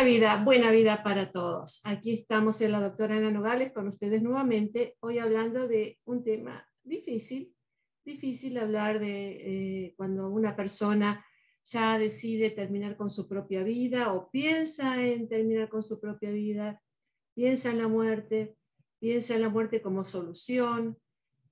[0.00, 1.82] Buena vida, buena vida para todos.
[1.84, 6.66] Aquí estamos en la doctora Ana Nogales con ustedes nuevamente, hoy hablando de un tema
[6.82, 7.54] difícil,
[8.02, 9.32] difícil hablar de
[9.84, 11.22] eh, cuando una persona
[11.66, 16.82] ya decide terminar con su propia vida o piensa en terminar con su propia vida,
[17.34, 18.56] piensa en la muerte,
[18.98, 20.96] piensa en la muerte como solución.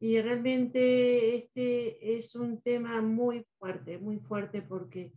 [0.00, 5.12] Y realmente este es un tema muy fuerte, muy fuerte porque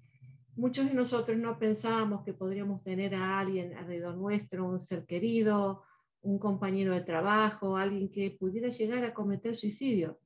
[0.61, 5.81] muchos de nosotros no pensábamos que podríamos tener a alguien alrededor nuestro, un ser querido,
[6.21, 10.19] un compañero de trabajo, alguien que pudiera llegar a cometer suicidio.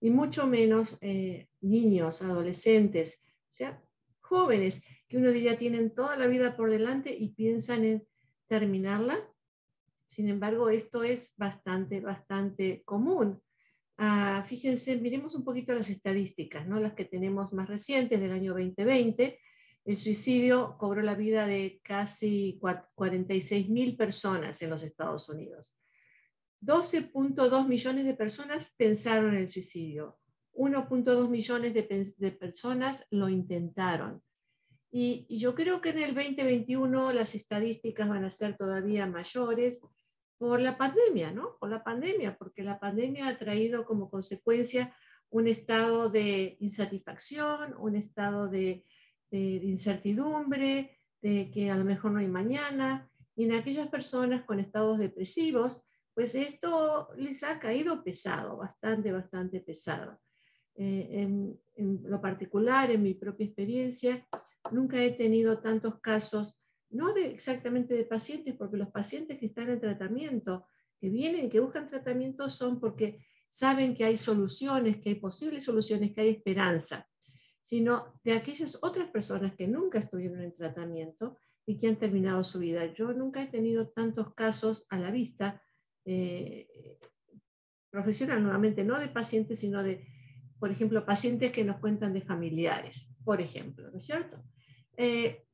[0.00, 3.82] Y mucho menos eh, niños, adolescentes, o sea,
[4.20, 8.06] jóvenes que uno diría tienen toda la vida por delante y piensan en
[8.46, 9.18] terminarla.
[10.06, 13.42] Sin embargo, esto es bastante, bastante común.
[13.98, 16.78] Ah, fíjense, miremos un poquito las estadísticas, ¿no?
[16.78, 19.40] las que tenemos más recientes del año 2020
[19.84, 25.76] el suicidio cobró la vida de casi 46 mil personas en los Estados Unidos.
[26.62, 30.18] 12.2 millones de personas pensaron en el suicidio.
[30.52, 34.22] 1.2 millones de, personas lo intentaron.
[34.90, 39.80] Y, y, yo creo que en el 2021 las estadísticas van a ser todavía mayores
[40.36, 41.56] por la pandemia, ¿no?
[41.58, 44.94] Por la pandemia, porque la pandemia ha traído como consecuencia
[45.30, 48.84] un estado de insatisfacción, un estado de
[49.30, 54.60] de, incertidumbre, de que a lo mejor no hay mañana, y en aquellas personas con
[54.60, 60.20] estados depresivos, pues esto les ha caído pesado, bastante, bastante pesado.
[60.74, 61.60] Eh, en,
[62.04, 64.26] lo particular, en mi propia experiencia,
[64.70, 69.70] nunca he tenido tantos casos, no de, exactamente de pacientes, porque los pacientes que están
[69.70, 70.66] en tratamiento,
[71.00, 76.12] que vienen, que buscan tratamiento, son porque saben que hay soluciones, que hay posibles soluciones,
[76.12, 77.09] que hay esperanza
[77.60, 81.36] sino de aquellas otras personas que nunca estuvieron en tratamiento
[81.66, 82.92] y que han terminado su vida.
[82.94, 85.62] Yo nunca he tenido tantos casos a la vista,
[86.04, 86.68] eh,
[87.90, 90.06] profesional nuevamente, no de pacientes, sino de,
[90.58, 94.42] por ejemplo, pacientes que nos cuentan de familiares, por ejemplo, ¿no es cierto?
[94.96, 95.44] Eh,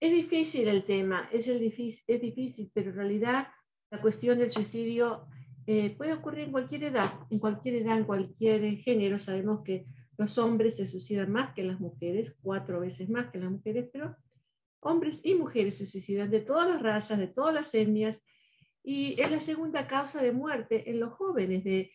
[0.00, 3.48] es difícil el tema, es, el difícil, es difícil, pero en realidad
[3.90, 5.26] la cuestión del suicidio
[5.66, 9.18] eh, puede ocurrir en cualquier edad, en cualquier edad, en cualquier género.
[9.18, 9.86] Sabemos que
[10.16, 14.16] los hombres se suicidan más que las mujeres, cuatro veces más que las mujeres, pero
[14.80, 18.24] hombres y mujeres se suicidan de todas las razas, de todas las etnias,
[18.82, 21.90] y es la segunda causa de muerte en los jóvenes de,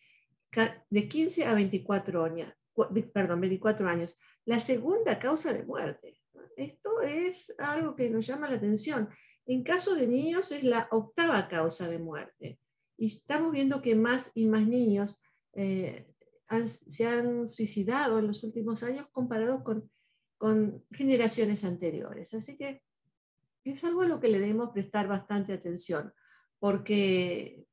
[0.90, 2.52] de 15 a 24 años,
[3.12, 4.18] perdón, 24 años.
[4.44, 6.20] La segunda causa de muerte.
[6.56, 9.08] Esto es algo que nos llama la atención.
[9.46, 12.58] En caso de niños es la octava causa de muerte.
[12.96, 15.22] Y estamos viendo que más y más niños
[15.54, 16.09] eh,
[16.86, 19.90] se han suicidado en los últimos años comparado con,
[20.36, 22.34] con generaciones anteriores.
[22.34, 22.82] Así que
[23.64, 26.12] es algo a lo que le debemos prestar bastante atención,
[26.58, 27.66] porque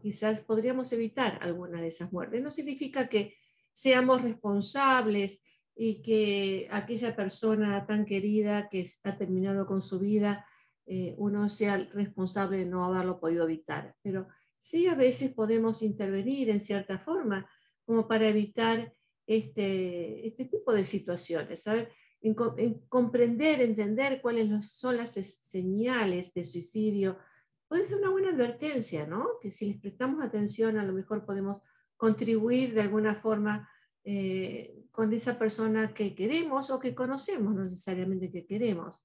[0.00, 2.42] quizás podríamos evitar alguna de esas muertes.
[2.42, 3.36] No significa que
[3.72, 5.42] seamos responsables
[5.76, 10.46] y que aquella persona tan querida que ha terminado con su vida,
[10.86, 13.94] eh, uno sea responsable de no haberlo podido evitar.
[14.02, 14.28] Pero
[14.58, 17.48] sí a veces podemos intervenir en cierta forma
[17.84, 18.94] como para evitar
[19.26, 21.88] este, este tipo de situaciones, ¿sabe?
[22.20, 22.34] En,
[22.88, 27.18] comprender, entender cuáles son las señales de suicidio,
[27.68, 29.38] puede ser una buena advertencia, ¿no?
[29.42, 31.60] Que si les prestamos atención, a lo mejor podemos
[31.96, 33.68] contribuir de alguna forma
[34.04, 39.04] eh, con esa persona que queremos o que conocemos, no necesariamente que queremos.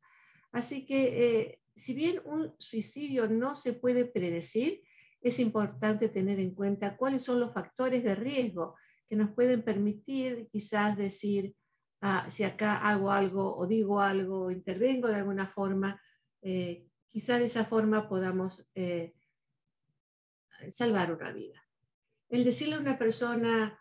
[0.52, 1.02] Así que,
[1.42, 4.82] eh, si bien un suicidio no se puede predecir,
[5.22, 8.76] es importante tener en cuenta cuáles son los factores de riesgo
[9.08, 11.56] que nos pueden permitir quizás decir,
[12.02, 16.02] ah, si acá hago algo o digo algo o intervengo de alguna forma,
[16.42, 19.14] eh, quizás de esa forma podamos eh,
[20.70, 21.62] salvar una vida.
[22.30, 23.80] El decirle a una persona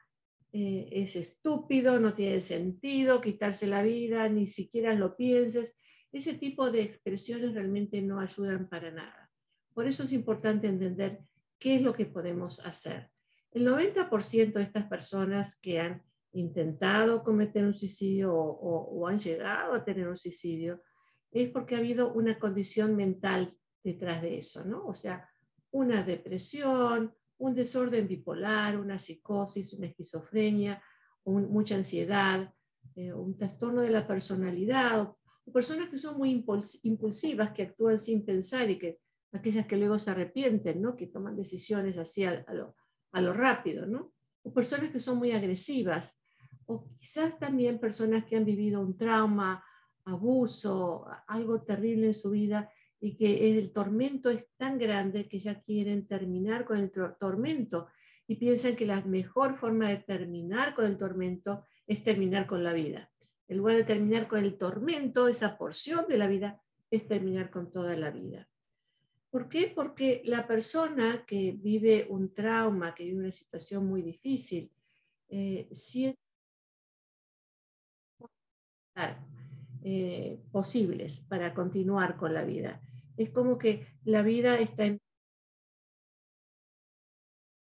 [0.52, 5.76] eh, es estúpido, no tiene sentido, quitarse la vida, ni siquiera lo pienses,
[6.10, 9.27] ese tipo de expresiones realmente no ayudan para nada.
[9.78, 11.20] Por eso es importante entender
[11.56, 13.12] qué es lo que podemos hacer.
[13.52, 16.02] El 90% de estas personas que han
[16.32, 20.82] intentado cometer un suicidio o, han llegado a tener un suicidio
[21.30, 24.84] es porque ha habido una condición mental detrás de eso, ¿no?
[24.84, 25.28] O sea,
[25.70, 30.82] una depresión, un desorden bipolar, una psicosis, una esquizofrenia,
[31.24, 32.52] mucha ansiedad,
[32.96, 36.44] eh, un trastorno de la personalidad, o personas que son muy
[36.82, 38.98] impulsivas, que actúan sin pensar y que
[39.32, 40.96] aquellas que luego se arrepienten, ¿no?
[40.96, 42.76] que toman decisiones así a, lo,
[43.12, 44.12] lo rápido, ¿no?
[44.42, 46.18] o personas que son muy agresivas,
[46.66, 49.64] o quizás también personas que han vivido un trauma,
[50.04, 52.70] abuso, algo terrible en su vida
[53.00, 57.88] y que el tormento es tan grande que ya quieren terminar con el tormento
[58.26, 62.72] y piensan que la mejor forma de terminar con el tormento es terminar con la
[62.72, 63.10] vida.
[63.46, 66.60] En lugar de terminar con el tormento, esa porción de la vida,
[66.90, 68.47] es terminar con toda la vida.
[69.38, 69.72] ¿Por qué?
[69.72, 74.68] Porque la persona que vive un trauma, que vive una situación muy difícil,
[75.28, 76.18] eh, siente
[79.84, 82.82] eh, posibles para continuar con la vida.
[83.16, 84.98] Es como que la vida está en...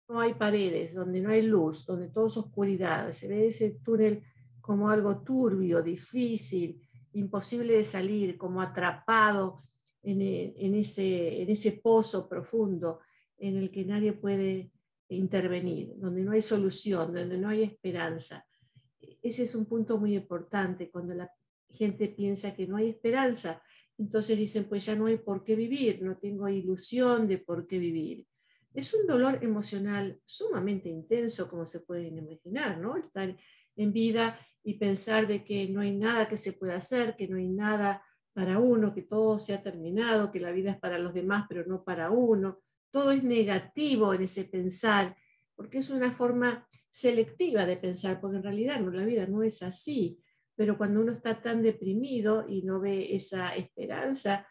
[0.09, 3.13] No hay paredes, donde no hay luz, donde todo es oscuridad.
[3.13, 4.25] Se ve ese túnel
[4.61, 6.81] como algo turbio, difícil,
[7.13, 9.61] imposible de salir, como atrapado
[10.03, 13.01] en, ese, en ese pozo profundo
[13.39, 14.71] en el que nadie puede
[15.09, 18.47] intervenir, donde no hay solución, donde no hay esperanza.
[19.23, 21.31] Ese es un punto muy importante cuando la
[21.69, 23.63] gente piensa que no hay esperanza.
[23.99, 27.79] Entonces dicen, pues ya no hay por qué vivir, no tengo ilusión de por qué
[27.79, 28.27] vivir.
[28.73, 32.97] Es un dolor emocional sumamente intenso, como se pueden imaginar, ¿no?
[32.97, 33.37] Estar
[33.77, 37.37] en vida y pensar de que no hay nada que se pueda hacer, que no
[37.37, 38.03] hay nada
[38.41, 41.67] para uno, que todo se ha terminado, que la vida es para los demás, pero
[41.67, 42.59] no para uno.
[42.91, 45.15] Todo es negativo en ese pensar,
[45.55, 49.63] porque es una forma selectiva de pensar, porque en realidad no, la vida no es
[49.63, 50.19] así.
[50.57, 54.47] Pero cuando uno está tan deprimido y no ve esa esperanza,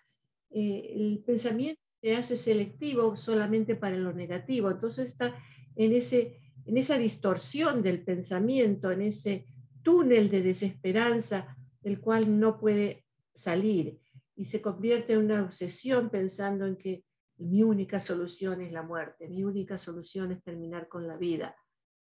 [0.52, 4.70] eh, el pensamiento se hace selectivo solamente para lo negativo.
[4.70, 5.36] Entonces está
[5.76, 9.48] en, ese, en esa distorsión del pensamiento, en ese
[9.82, 13.09] túnel de desesperanza, el cual no puede
[13.40, 14.00] salir
[14.36, 17.04] y se convierte en una obsesión pensando en que
[17.38, 21.56] mi única solución es la muerte, mi única solución es terminar con la vida.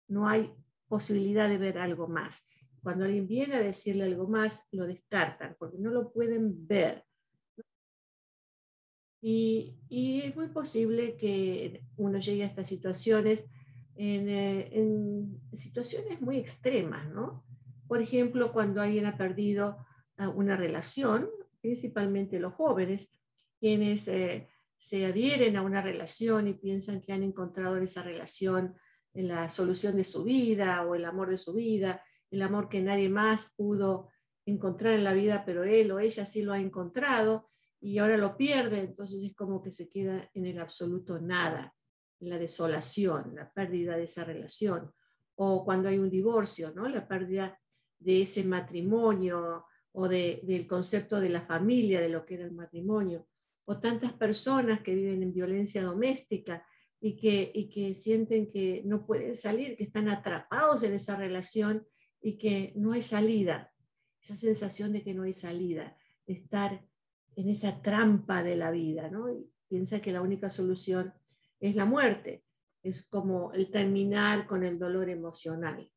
[0.09, 0.55] No hay
[0.87, 2.47] posibilidad de ver algo más.
[2.81, 7.05] Cuando alguien viene a decirle algo más, lo descartan porque no lo pueden ver.
[9.21, 9.75] Y,
[10.25, 13.45] es muy posible que uno llegue a estas situaciones
[13.97, 17.45] en, eh, en situaciones muy extremas, ¿no?
[17.89, 19.79] Por ejemplo, cuando alguien ha perdido
[20.35, 21.29] una relación,
[21.61, 23.11] principalmente los jóvenes,
[23.59, 24.49] quienes eh,
[24.79, 28.77] se adhieren a una relación y piensan que han encontrado en esa relación
[29.15, 32.83] en la solución de su vida o el amor de su vida, el amor que
[32.83, 34.11] nadie más pudo
[34.45, 38.37] encontrar en la vida, pero él o ella sí lo ha encontrado y ahora lo
[38.37, 41.75] pierde, entonces es como que se queda en el absoluto nada,
[42.21, 44.93] la desolación, la pérdida de esa relación.
[45.37, 46.89] O cuando hay un divorcio, ¿no?
[46.89, 47.59] la pérdida
[47.99, 49.65] de ese matrimonio
[49.99, 53.27] o del concepto de la familia, de lo que era el matrimonio,
[53.65, 56.67] o tantas personas que viven en violencia doméstica
[57.01, 61.87] y que, y que sienten que no pueden salir, que están atrapados en esa relación
[62.21, 63.73] y que no hay salida,
[64.23, 65.97] esa sensación de que no hay salida,
[66.27, 66.85] estar
[67.35, 69.33] en esa trampa de la vida, ¿no?
[69.33, 71.15] Y piensa que la única solución
[71.59, 72.45] es la muerte,
[72.83, 75.91] es como el terminar con el dolor emocional.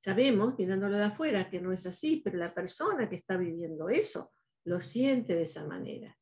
[0.00, 4.32] Sabemos, mirándolo de afuera, que no es así, pero la persona que está viviendo eso
[4.64, 6.16] lo siente de esa manera.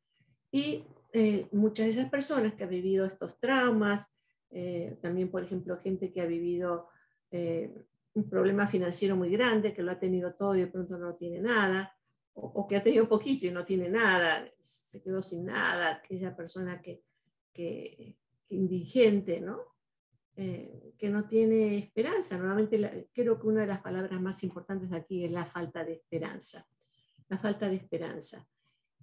[0.51, 4.13] Y eh, muchas de esas personas que han vivido estos traumas,
[4.51, 6.89] eh, también, por ejemplo, gente que ha vivido
[7.31, 7.73] eh,
[8.15, 11.41] un problema financiero muy grande, que lo ha tenido todo y de pronto no tiene
[11.41, 11.95] nada,
[12.35, 16.81] o, que ha tenido poquito y no tiene nada, se quedó sin nada, aquella persona
[16.81, 17.03] que,
[17.53, 18.17] que
[18.49, 19.78] indigente, ¿no?
[20.41, 22.39] Eh, que no tiene esperanza.
[22.39, 25.95] Nuevamente, creo que una de las palabras más importantes de aquí es la falta de
[25.95, 26.65] esperanza.
[27.29, 28.47] La falta de esperanza.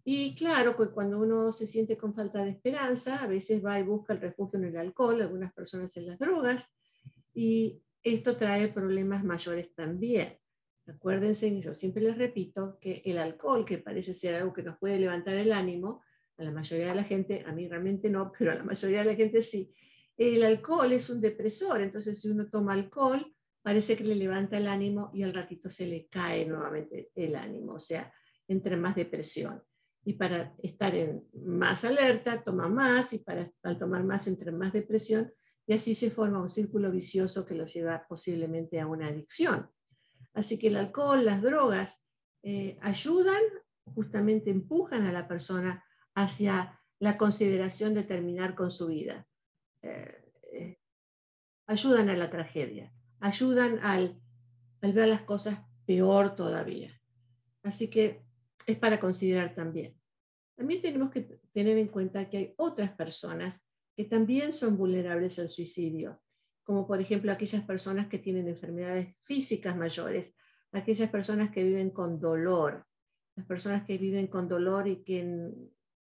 [0.05, 3.83] Y claro, que cuando uno se siente con falta de esperanza, a veces va y
[3.83, 6.73] busca el refugio en el alcohol, algunas personas en las drogas,
[7.33, 10.37] y esto trae problemas mayores también.
[10.87, 14.99] Acuérdense, yo siempre les repito que el alcohol, que parece ser algo que nos puede
[14.99, 16.01] levantar el ánimo,
[16.37, 19.05] a la mayoría de la gente, a mí realmente no, pero a la mayoría de
[19.05, 19.73] la gente sí,
[20.17, 24.67] el alcohol es un depresor, entonces si uno toma alcohol, parece que le levanta el
[24.67, 28.13] ánimo y al ratito se le cae nuevamente el ánimo, o sea,
[28.47, 29.61] entra más depresión.
[30.05, 30.93] Y para estar
[31.33, 35.33] más alerta, toma más y para al tomar más entra en más depresión
[35.65, 39.69] y así se forma un círculo vicioso que lo lleva posiblemente a una adicción.
[40.33, 42.05] Así que el alcohol, las drogas
[42.43, 43.41] eh, ayudan,
[43.95, 49.25] justamente empujan a la persona hacia la consideración de terminar con su vida.
[49.85, 50.79] Eh,
[51.67, 54.19] ayudan a la tragedia, ayudan al,
[54.81, 56.99] al ver las cosas peor todavía.
[57.63, 58.25] Así que
[58.65, 59.99] es para considerar también.
[60.55, 65.49] También tenemos que tener en cuenta que hay otras personas que también son vulnerables al
[65.49, 66.21] suicidio,
[66.63, 70.35] como por ejemplo aquellas personas que tienen enfermedades físicas mayores,
[70.71, 72.85] aquellas personas que viven con dolor,
[73.35, 75.51] las personas que viven con dolor y que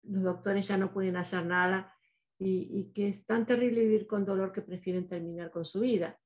[0.03, 1.96] los doctores ya no pueden hacer nada
[2.39, 6.19] y, que es tan terrible vivir con dolor que prefieren terminar con su vida.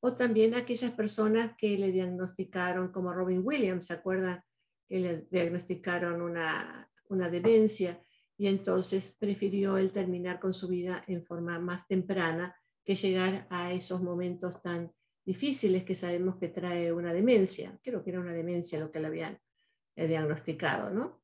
[0.00, 4.42] O también aquellas personas que le diagnosticaron, como Robin Williams, ¿se acuerdan?
[4.88, 8.02] Que le diagnosticaron una, una demencia
[8.36, 12.54] y entonces prefirió él terminar con su vida en forma más temprana
[12.84, 14.92] que llegar a esos momentos tan
[15.24, 17.78] difíciles que sabemos que trae una demencia.
[17.82, 19.38] Creo que era una demencia lo que le habían
[19.96, 21.23] eh, diagnosticado, ¿no?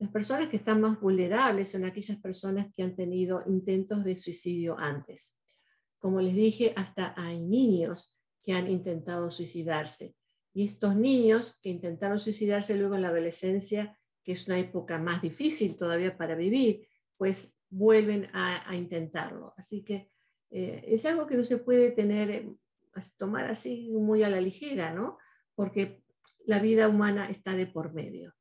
[0.00, 4.78] Las personas que están más vulnerables son aquellas personas que han tenido intentos de suicidio
[4.78, 5.36] antes.
[5.98, 10.16] Como les dije, hasta hay niños que han intentado suicidarse.
[10.54, 15.20] Y estos niños que intentaron suicidarse luego en la adolescencia, que es una época más
[15.20, 16.88] difícil todavía para vivir,
[17.18, 19.52] pues vuelven a, intentarlo.
[19.58, 20.10] Así que
[20.50, 22.56] eh, es algo que no se puede tener, eh,
[23.18, 25.18] tomar así muy a la ligera, ¿no?
[25.54, 26.02] Porque
[26.46, 28.34] la vida humana está de por medio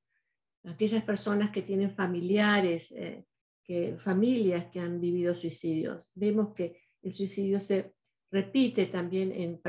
[0.65, 3.25] aquellas personas que tienen familiares, eh,
[3.63, 6.11] que, familias que han vivido suicidios.
[6.15, 7.93] Vemos que el suicidio se
[8.31, 9.59] repite también en,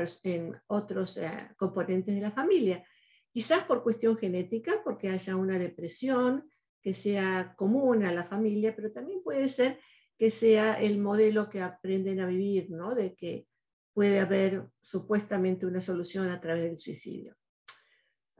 [0.67, 2.83] otros eh, componentes de la familia.
[3.31, 6.49] Quizás por cuestión genética, porque haya una depresión
[6.81, 9.79] que sea común a la familia, pero también puede ser
[10.17, 12.93] que sea el modelo que aprenden a vivir, ¿no?
[12.93, 13.47] De que
[13.93, 17.35] puede haber supuestamente una solución a través del suicidio.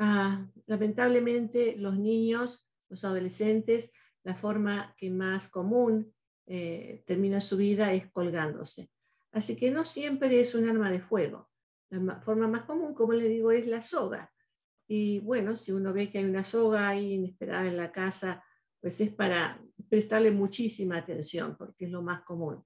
[0.03, 3.91] Ah, lamentablemente los niños, los adolescentes,
[4.23, 6.11] la forma que más común
[6.47, 8.89] eh, termina su vida es colgándose.
[9.31, 11.51] Así que no siempre es un arma de fuego.
[11.91, 14.33] La forma más común, como le digo, es la soga.
[14.87, 18.43] Y bueno, si uno ve que hay una soga ahí inesperada en la casa,
[18.79, 22.65] pues es para prestarle muchísima atención, porque es lo más común.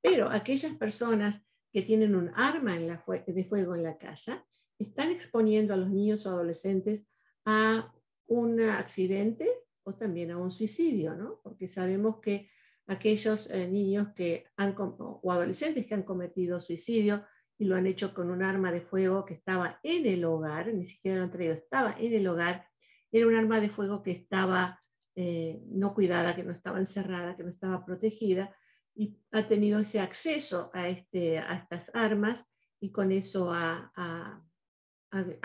[0.00, 4.46] Pero aquellas personas que tienen un arma de fuego en la casa,
[4.78, 7.06] están exponiendo a los niños o adolescentes
[7.44, 7.92] a
[8.26, 9.48] un accidente
[9.84, 11.40] o también a un suicidio, ¿no?
[11.42, 12.50] Porque sabemos que
[12.86, 17.24] aquellos eh, niños que han, o adolescentes que han cometido suicidio
[17.58, 20.84] y lo han hecho con un arma de fuego que estaba en el hogar, ni
[20.84, 22.66] siquiera lo han traído, estaba en el hogar,
[23.10, 24.78] era un arma de fuego que estaba
[25.14, 28.54] eh, no cuidada, que no estaba encerrada, que no estaba protegida,
[28.94, 32.46] y ha tenido ese acceso a, este, estas armas
[32.80, 34.42] y con eso ha, ha,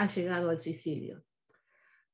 [0.07, 1.23] llegado al suicidio.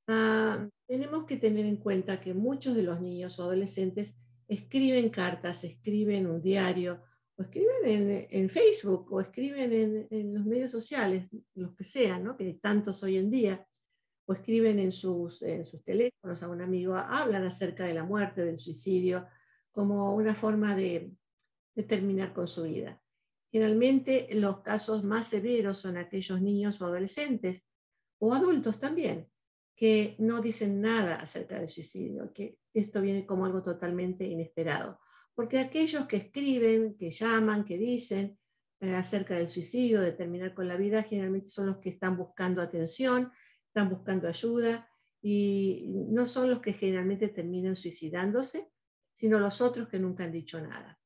[0.07, 5.63] Ah, tenemos que tener en cuenta que muchos de los niños o adolescentes escriben cartas,
[5.63, 7.03] escriben un diario,
[7.35, 13.03] o escriben en, Facebook, o escriben en, los medios sociales, los que sean, que tantos
[13.03, 13.67] hoy en día,
[14.25, 15.43] o escriben en sus,
[15.85, 19.27] teléfonos a un amigo, hablan acerca de la muerte, del suicidio,
[19.71, 21.13] como una forma de
[21.87, 22.99] terminar con su vida.
[23.57, 27.65] Generalmente los casos más severos son aquellos niños o adolescentes,
[28.19, 29.31] o adultos también,
[29.75, 34.99] que no dicen nada acerca del suicidio, que esto viene como algo totalmente inesperado.
[35.33, 38.37] Porque aquellos que escriben, que llaman, que dicen
[38.79, 42.61] eh, acerca del suicidio, de terminar con la vida, generalmente son los que están buscando
[42.61, 43.31] atención,
[43.65, 44.87] están buscando ayuda
[45.19, 48.69] y no son los que generalmente terminan suicidándose,
[49.13, 50.99] sino los otros que nunca han dicho nada.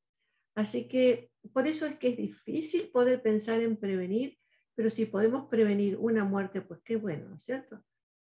[0.55, 4.37] Así que por eso es que es difícil poder pensar en prevenir,
[4.75, 7.83] pero si podemos prevenir una muerte, pues qué bueno, ¿no es cierto?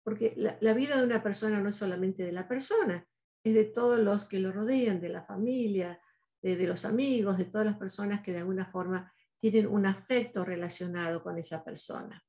[0.02, 3.06] Porque la, vida de una persona no es solamente de la persona,
[3.42, 6.00] es de todos los que lo rodean, de la familia,
[6.40, 11.22] de, los amigos, de todas las personas que de alguna forma tienen un afecto relacionado
[11.22, 12.24] con esa persona.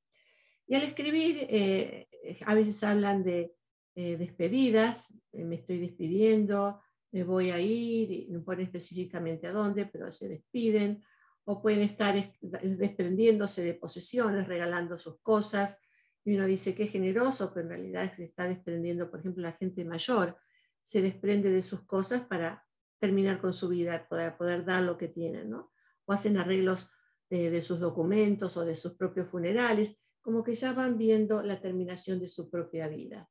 [0.66, 2.08] Y al escribir, eh,
[2.46, 3.56] a veces hablan de
[3.96, 6.82] eh, despedidas, eh, me estoy despidiendo,
[7.18, 11.04] me voy a ir, y no ponen específicamente a dónde, pero se despiden,
[11.46, 15.80] o pueden estar desprendiéndose de posesiones, regalando sus cosas,
[16.24, 19.54] y uno dice que es generoso, pero en realidad se está desprendiendo, por ejemplo, la
[19.54, 20.38] gente mayor
[20.84, 22.64] se desprende de sus cosas para
[23.00, 25.72] terminar con su vida, para poder dar lo que tienen, ¿no?
[26.06, 26.92] O hacen arreglos
[27.32, 31.60] de, de sus documentos o de sus propios funerales, como que ya van viendo la
[31.60, 33.28] terminación de su propia vida.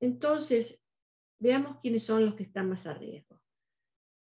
[0.00, 0.83] Entonces,
[1.38, 3.40] Veamos quiénes son los que están más a riesgo.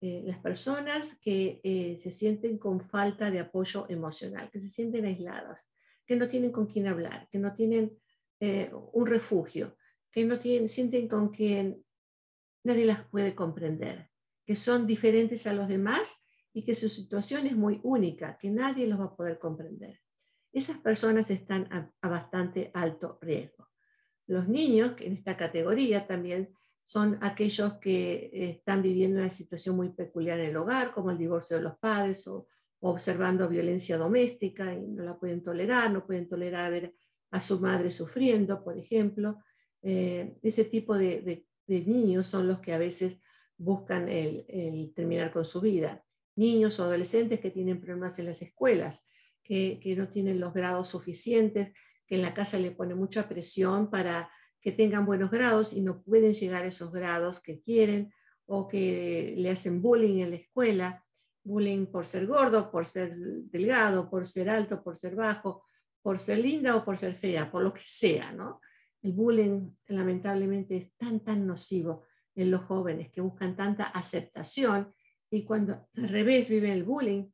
[0.05, 5.05] Eh, las personas que eh, se sienten con falta de apoyo emocional, que se sienten
[5.05, 5.71] aisladas,
[6.05, 7.97] que no tienen con quién hablar, que no tienen
[8.41, 9.77] eh, un refugio,
[10.11, 11.85] que no tienen, sienten con quien
[12.65, 14.11] nadie las puede comprender,
[14.45, 18.89] que son diferentes a los demás y que su situación es muy única, que nadie
[18.89, 20.01] los va a poder comprender.
[20.53, 21.69] Esas personas están
[22.01, 23.71] a bastante alto riesgo.
[24.27, 26.53] Los niños, que en esta categoría también
[26.85, 31.57] son aquellos que están viviendo una situación muy peculiar en el hogar, como el divorcio
[31.57, 32.49] de los padres o,
[32.85, 36.95] observando violencia doméstica y no la pueden tolerar, no pueden tolerar ver
[37.31, 39.39] a su madre sufriendo, por ejemplo.
[39.83, 43.21] Eh, ese tipo de, niños son los que a veces
[43.57, 46.05] buscan el, terminar con su vida.
[46.35, 49.07] Niños o adolescentes que tienen problemas en las escuelas,
[49.45, 51.73] que, que no tienen los grados suficientes,
[52.05, 54.29] que en la casa le pone mucha presión para
[54.63, 58.13] que tengan buenos grados y no pueden llegar a esos grados que quieren
[58.47, 61.05] o que le hacen bullying en la escuela,
[61.43, 65.65] bullying por ser gordo, por ser delgado, por ser alto, por ser bajo,
[66.01, 68.61] por ser linda o por ser fea, por lo que sea, ¿no?
[69.03, 72.05] El bullying lamentablemente es tan, tan nocivo
[72.37, 74.95] en los jóvenes que buscan tanta aceptación
[75.29, 77.29] y cuando al revés viven el bullying,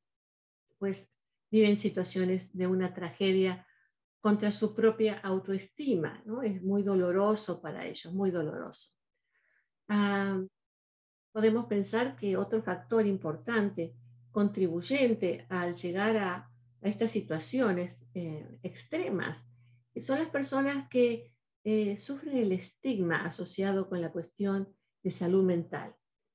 [0.78, 1.14] pues
[1.50, 3.66] viven situaciones de una tragedia
[4.20, 6.42] contra su propia autoestima, ¿no?
[6.42, 8.92] Es muy doloroso para ellos, muy doloroso.
[9.88, 10.42] Ah,
[11.32, 13.94] podemos pensar que otro factor importante,
[14.30, 19.44] contribuyente al llegar a, estas situaciones eh, extremas,
[19.96, 21.32] son las personas que
[21.64, 24.72] eh, sufren el estigma asociado con la cuestión
[25.02, 25.94] de salud mental.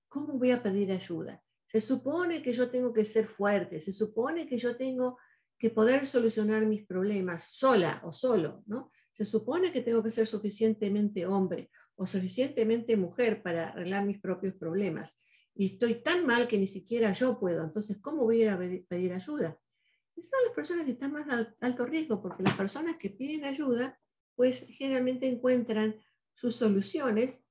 [0.09, 1.41] ¿Cómo voy a pedir ayuda?
[1.67, 5.17] Se supone que yo tengo que ser fuerte, se supone que yo tengo
[5.63, 8.91] que poder solucionar mis problemas sola o solo, ¿no?
[9.13, 14.55] Se supone que tengo que ser suficientemente hombre o suficientemente mujer para arreglar mis propios
[14.55, 15.17] problemas.
[15.55, 17.63] Y estoy tan mal que ni siquiera yo puedo.
[17.63, 19.57] Entonces, ¿cómo voy a pedir ayuda?
[20.15, 23.97] son las personas que están más a alto riesgo, porque las personas que piden ayuda,
[24.35, 25.95] pues generalmente encuentran
[26.33, 27.41] sus soluciones,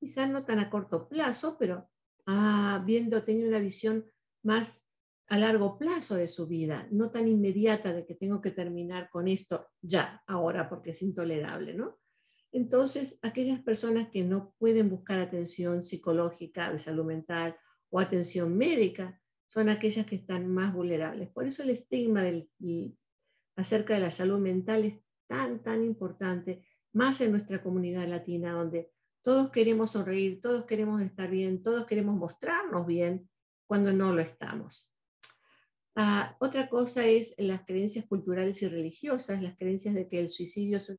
[0.00, 1.90] quizás no tan a corto plazo, pero
[2.24, 4.10] habiendo tenido una visión
[4.42, 4.82] más
[5.28, 9.28] a largo plazo de su vida, no tan inmediata de que tengo que terminar con
[9.28, 11.98] esto ya, ahora, porque es intolerable, ¿no?
[12.50, 17.56] Entonces, aquellas personas que no pueden buscar atención psicológica de salud mental
[17.90, 21.30] o atención médica, son aquellas que están más vulnerables.
[21.30, 22.22] Por eso el estigma
[23.56, 28.92] acerca de la salud mental es tan, tan importante, más en nuestra comunidad latina, donde
[29.22, 33.28] todos queremos sonreír, todos queremos estar bien, todos queremos mostrarnos bien
[33.66, 34.94] cuando no lo estamos.
[36.00, 40.76] Ah, otra cosa es las creencias culturales y religiosas, las creencias de que el suicidio
[40.76, 40.96] es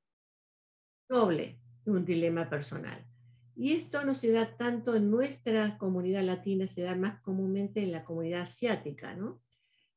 [1.07, 3.07] doble, un dilema personal.
[3.55, 7.93] Y esto no se da tanto en nuestra comunidad latina, se da más comúnmente en
[7.93, 9.41] la comunidad asiática, ¿no?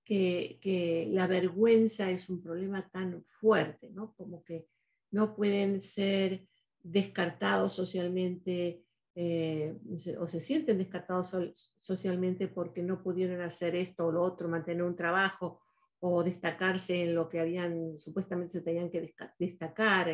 [0.05, 4.15] Que, la vergüenza es un problema tan fuerte, ¿no?
[4.15, 4.69] Como que
[5.11, 6.47] no pueden ser
[6.81, 9.77] descartados socialmente eh,
[10.19, 11.37] o se sienten descartados
[11.77, 15.61] socialmente porque no pudieron hacer esto o lo otro, mantener un trabajo
[16.01, 20.09] o destacarse en lo que habían supuestamente se tenían que destacar.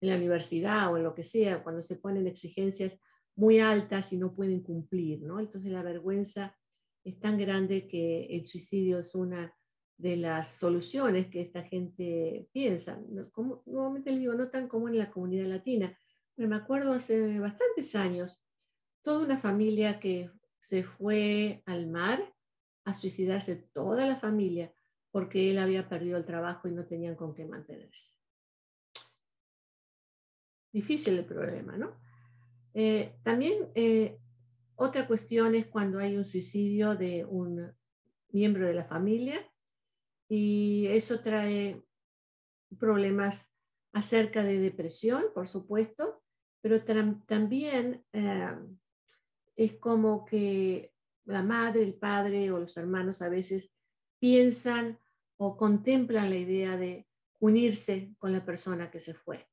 [0.00, 3.00] En la universidad o en lo que sea, cuando se ponen exigencias
[3.34, 5.40] muy altas y no pueden cumplir, ¿no?
[5.40, 6.56] Entonces la vergüenza
[7.04, 9.52] es tan grande que el suicidio es una
[9.96, 13.00] de las soluciones que esta gente piensa.
[13.32, 15.98] Como, nuevamente le digo, no tan común en la comunidad latina,
[16.46, 18.42] me acuerdo hace bastantes años,
[19.02, 22.34] toda una familia que se fue al mar
[22.84, 24.72] a suicidarse, toda la familia,
[25.10, 28.18] porque él había perdido el trabajo y no tenían con qué mantenerse
[30.72, 31.98] difícil el problema, ¿no?
[32.74, 34.18] Eh, también eh,
[34.76, 37.74] otra cuestión es cuando hay un suicidio de un
[38.30, 39.50] miembro de la familia
[40.28, 41.82] y eso trae
[42.78, 43.52] problemas
[43.92, 46.22] acerca de depresión, por supuesto,
[46.68, 46.84] pero
[47.26, 48.54] también eh,
[49.56, 50.92] es como que
[51.24, 53.74] la madre, el padre o los hermanos a veces
[54.18, 54.98] piensan
[55.38, 57.06] o contemplan la idea de
[57.40, 59.48] unirse con la persona que se fue.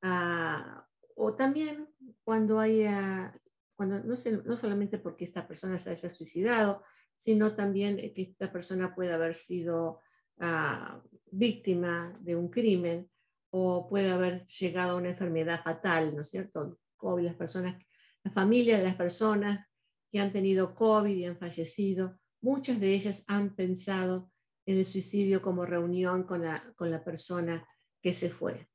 [0.00, 1.88] Ah, o también
[2.24, 3.38] cuando haya,
[3.74, 4.14] cuando no,
[4.44, 6.84] no solamente porque esta persona se haya suicidado,
[7.16, 10.00] sino también que esta persona pueda haber sido
[10.38, 13.10] ah, víctima de un crimen
[13.58, 16.78] o puede haber llegado a una enfermedad fatal, ¿no es cierto?
[16.96, 17.74] COVID, las personas,
[18.22, 19.66] la familia de las personas
[20.10, 24.30] que han tenido COVID y han fallecido, muchas de ellas han pensado
[24.66, 27.66] en el suicidio como reunión con la, con la persona
[28.02, 28.68] que se fue.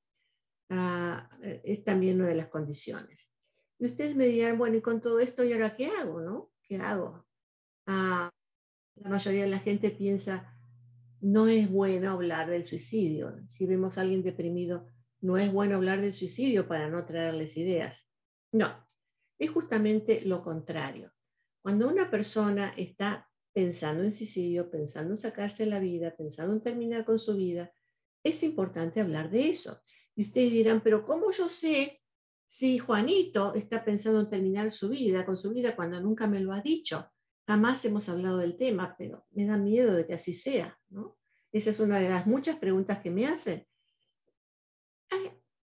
[0.70, 3.36] Ah, es también una de las condiciones.
[3.78, 6.22] Y ustedes me dirán, bueno, y con todo esto, ¿y ahora qué hago?
[6.22, 6.52] ¿no?
[6.64, 7.28] ¿Qué hago?
[7.86, 8.32] Ah,
[8.96, 10.58] la mayoría de la gente piensa,
[11.22, 13.40] no es bueno hablar del suicidio.
[13.48, 14.88] Si vemos a alguien deprimido,
[15.22, 18.12] no es bueno hablar del suicidio para no traerles ideas.
[18.52, 18.88] No,
[19.38, 21.14] es justamente lo contrario.
[21.62, 27.06] Cuando una persona está pensando en suicidio, pensando en sacarse la vida, pensando en terminar
[27.06, 27.72] con su vida,
[28.24, 29.80] es importante hablar de eso.
[30.16, 32.02] Y ustedes dirán, pero ¿cómo yo sé
[32.48, 36.52] si Juanito está pensando en terminar su vida, con su vida, cuando nunca me lo
[36.52, 37.12] ha dicho?
[37.52, 41.18] Jamás hemos hablado del tema, pero me da miedo de que así sea, ¿no?
[41.52, 43.68] Esa es una de las muchas preguntas que me hacen.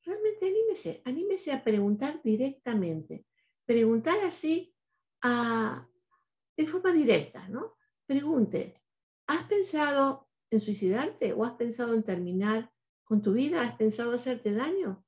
[0.04, 3.26] realmente anímese, anímese a preguntar directamente.
[3.66, 4.76] Preguntar así
[5.24, 5.90] a,
[6.56, 7.76] en forma directa, ¿no?
[8.06, 8.76] Pregunte,
[9.26, 12.72] ¿has pensado en suicidarte o has pensado en terminar
[13.04, 13.64] con tu vida?
[13.64, 15.04] ¿Has pensado hacerte daño?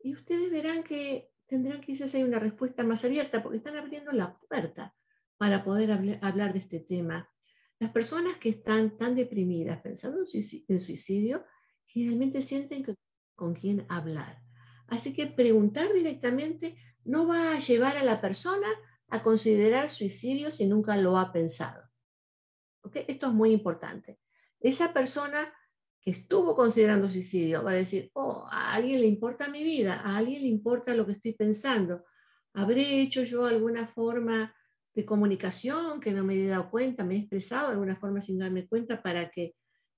[0.00, 4.36] Y ustedes verán que tendrán quizás hay una respuesta más abierta porque están abriendo la
[4.40, 4.97] puerta
[5.38, 7.30] para poder hablar de este tema.
[7.78, 11.44] Las personas que están tan deprimidas pensando en suicidio,
[11.86, 12.84] generalmente sienten
[13.36, 14.42] con quién hablar.
[14.88, 18.66] Así que preguntar directamente no va a llevar a la persona
[19.08, 21.84] a considerar suicidio si nunca lo ha pensado.
[22.92, 24.18] Esto es muy importante.
[24.60, 25.52] Esa persona
[26.00, 30.16] que estuvo considerando suicidio va a decir, oh, a alguien le importa mi vida, a
[30.16, 32.04] alguien le importa lo que estoy pensando.
[32.54, 34.54] ¿Habré hecho yo alguna forma
[34.98, 38.36] de comunicación que no me he dado cuenta, me he expresado de alguna forma sin
[38.36, 39.54] darme cuenta para que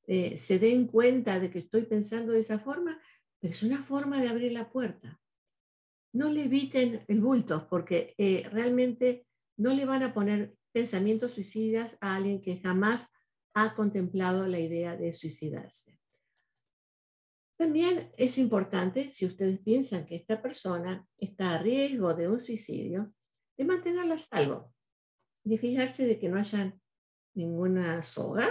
[0.06, 3.00] eh, se den cuenta de que estoy pensando de esa forma?
[3.38, 5.18] Pero es una forma de abrir la puerta.
[6.12, 11.96] No le eviten el bulto porque eh, realmente no le van a poner pensamientos suicidas
[12.02, 13.08] a alguien que jamás
[13.54, 15.98] ha contemplado la idea de suicidarse.
[17.56, 23.14] También es importante, si ustedes piensan que esta persona está a riesgo de un suicidio,
[23.56, 24.74] de mantenerla a salvo,
[25.44, 26.78] de fijarse de que no haya
[27.34, 28.46] ninguna soga,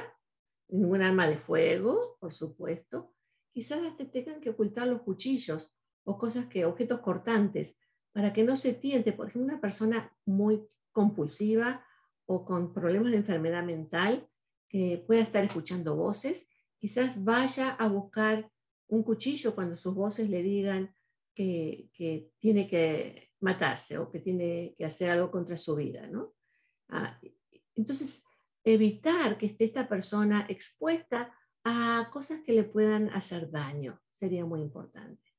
[0.69, 3.13] ningún arma de fuego, por supuesto.
[3.51, 5.73] Quizás hasta tengan que ocultar los cuchillos
[6.03, 7.77] o cosas que, objetos cortantes,
[8.11, 11.85] para que no se tiente, por ejemplo, una persona muy compulsiva
[12.25, 14.29] o con problemas de enfermedad mental,
[14.67, 16.47] que pueda estar escuchando voces,
[16.77, 18.49] quizás vaya a buscar
[18.87, 20.93] un cuchillo cuando sus voces le digan
[21.33, 26.33] que, tiene que matarse o que tiene que hacer algo contra su vida, ¿no?
[26.89, 27.19] Ah,
[27.75, 28.23] entonces,
[28.63, 34.61] evitar que esté esta persona expuesta a cosas que le puedan hacer daño sería muy
[34.61, 35.33] importante.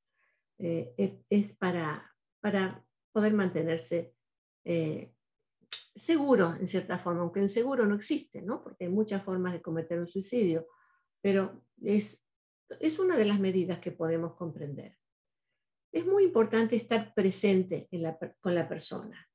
[0.58, 4.14] Eh, es, para, para poder mantenerse
[4.64, 5.14] eh,
[5.94, 8.62] seguro, en cierta forma, aunque el seguro no existe, ¿no?
[8.62, 10.66] porque hay muchas formas de cometer un suicidio,
[11.20, 12.24] pero es,
[12.78, 14.98] es una de las medidas que podemos comprender.
[15.92, 17.88] Es muy importante estar presente
[18.40, 19.29] con la persona.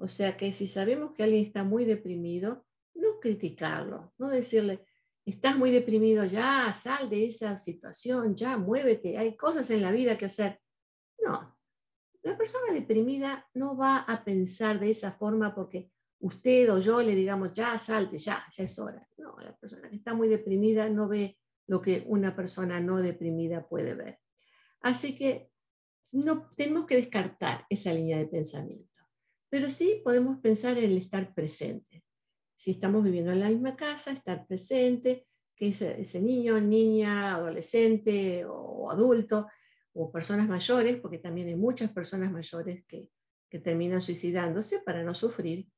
[0.00, 4.86] O sea que si sabemos que alguien está muy deprimido, no criticarlo, no decirle,
[5.26, 10.16] estás muy deprimido, ya sal de esa situación, ya muévete, hay cosas en la vida
[10.16, 10.58] que hacer.
[11.22, 11.56] No,
[12.22, 17.14] la persona deprimida no va a pensar de esa forma porque usted o yo le
[17.14, 19.06] digamos, ya salte, ya, ya es hora.
[19.18, 23.68] No, la persona que está muy deprimida no ve lo que una persona no deprimida
[23.68, 24.18] puede ver.
[24.80, 25.50] Así que
[26.12, 28.89] no tenemos que descartar esa línea de pensamiento,
[29.50, 32.04] pero sí podemos pensar en el estar presente.
[32.56, 38.44] Si estamos viviendo en la misma casa, estar presente, que ese, ese niño, niña, adolescente
[38.46, 39.46] o adulto
[39.92, 43.10] o personas mayores, porque también hay muchas personas mayores que,
[43.50, 45.68] que terminan suicidándose para no sufrir,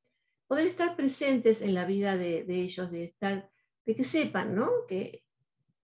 [0.46, 3.50] poder estar presentes en la vida de, ellos, de, estar,
[3.87, 4.70] de que sepan ¿no?
[4.87, 5.24] que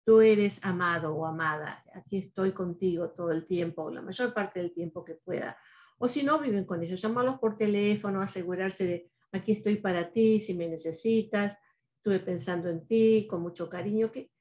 [0.03, 4.73] tú eres amado o amada, aquí estoy contigo todo el tiempo, la mayor parte del
[4.73, 5.57] tiempo que pueda.
[5.97, 10.39] O si no, viven con ellos, llamarlos por teléfono, asegurarse de, aquí estoy para ti,
[10.39, 11.57] si me necesitas,
[11.97, 14.31] estuve pensando en ti con mucho cariño, que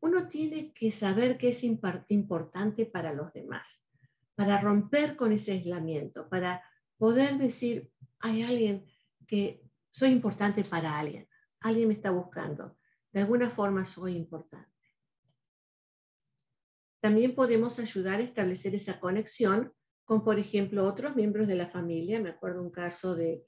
[0.00, 3.86] uno tiene que saber que es importante para los demás,
[4.34, 6.62] para romper con ese aislamiento, para
[6.96, 8.86] poder decir, hay alguien
[9.26, 11.28] que soy importante para alguien,
[11.60, 12.76] alguien me está buscando,
[13.12, 14.68] de alguna forma soy importante.
[17.00, 19.72] También podemos ayudar a establecer esa conexión
[20.12, 22.20] con, por ejemplo, otros miembros de la familia.
[22.20, 23.46] Me acuerdo un caso de,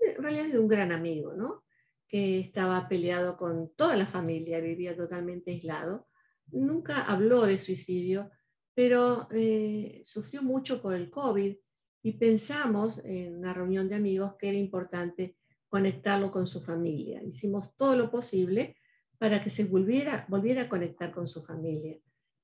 [0.00, 1.64] en realidad de un gran amigo, ¿no?
[2.08, 6.08] que estaba peleado con toda la familia, vivía totalmente aislado.
[6.52, 8.30] Nunca habló de suicidio,
[8.74, 11.54] pero eh, sufrió mucho por el COVID
[12.02, 15.36] y pensamos en una reunión de amigos que era importante
[15.68, 17.22] conectarlo con su familia.
[17.22, 18.78] Hicimos todo lo posible
[19.18, 21.98] para que se volviera, volviera a conectar con su familia.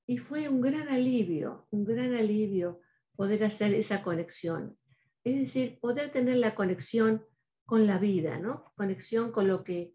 [0.05, 2.81] Y fue un gran alivio, un gran alivio
[3.17, 4.77] poder hacer esa conexión.
[5.25, 7.25] Es decir, poder tener la conexión
[7.65, 8.71] con la vida, ¿no?
[8.75, 9.93] Conexión con lo que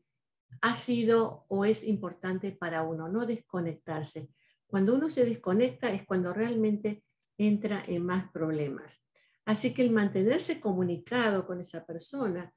[0.60, 4.28] ha sido o es importante para uno, no desconectarse.
[4.66, 7.02] Cuando uno se desconecta es cuando realmente
[7.38, 9.06] entra en más problemas.
[9.44, 12.52] Así que el mantenerse comunicado con esa persona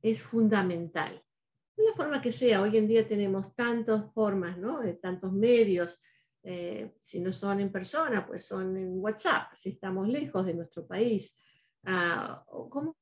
[0.00, 1.22] es fundamental.
[1.76, 4.80] De la forma que sea, hoy en día tenemos tantas formas, ¿no?
[4.80, 6.00] De tantos medios.
[6.42, 10.86] Eh, si no son en persona, pues son en WhatsApp, si estamos lejos de nuestro
[10.86, 11.38] país.
[11.84, 12.96] Ah, ¿Cómo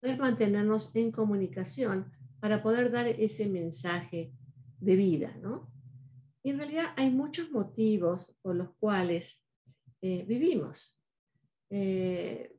[0.00, 4.32] poder mantenernos en comunicación para poder dar ese mensaje
[4.80, 5.70] de vida, ¿no?
[6.42, 9.44] En realidad hay muchos motivos por los cuales
[10.00, 11.00] eh, vivimos.
[11.70, 12.56] Eh,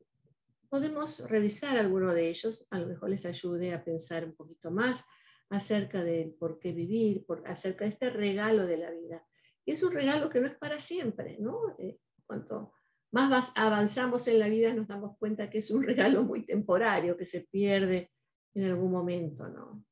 [0.70, 5.06] podemos revisar alguno de ellos, a lo mejor les ayude a pensar un poquito más
[5.50, 9.28] acerca del por qué vivir, acerca de este regalo de la vida.
[9.66, 11.76] Y es un regalo que no es para siempre, ¿no?
[11.80, 12.74] Eh, cuanto
[13.12, 17.26] más avanzamos en la vida nos damos cuenta que es un regalo muy temporario, que
[17.26, 18.12] se pierde
[18.56, 19.86] en algún momento, ¿no?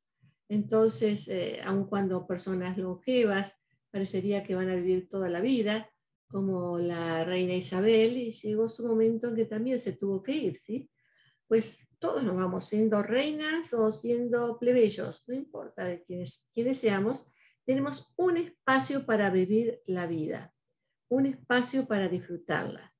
[0.49, 3.55] Entonces, eh, aun cuando personas longevas
[3.89, 5.89] parecería que van a vivir toda la vida,
[6.27, 10.57] como la reina Isabel, y llegó su momento en que también se tuvo que ir,
[10.57, 10.89] ¿sí?
[11.47, 17.30] Pues todos nos vamos siendo reinas o siendo plebeyos, no importa de quiénes, quiénes seamos,
[17.65, 20.53] tenemos un espacio para vivir la vida,
[21.09, 22.93] un espacio para disfrutarla.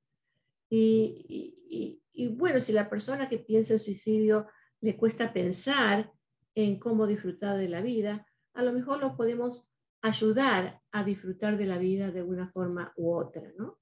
[0.70, 4.48] Y, y, bueno, si la persona que piensa en suicidio
[4.80, 6.12] le cuesta pensar
[6.56, 9.70] en cómo disfrutar de la vida, a lo mejor lo podemos
[10.02, 13.80] ayudar a disfrutar de la vida de una forma u otra, ¿no?